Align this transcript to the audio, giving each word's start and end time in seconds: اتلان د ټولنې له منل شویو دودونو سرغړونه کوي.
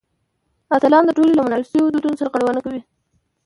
اتلان 0.75 1.03
د 1.05 1.11
ټولنې 1.15 1.35
له 1.37 1.43
منل 1.45 1.61
شویو 1.69 1.91
دودونو 1.93 2.19
سرغړونه 2.21 2.59
کوي. 2.65 2.81